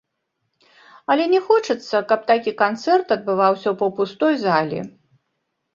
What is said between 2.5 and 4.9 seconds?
канцэрт адбываўся ў паўпустой залі.